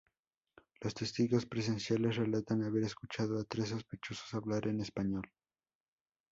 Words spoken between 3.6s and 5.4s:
sospechosos hablar en español.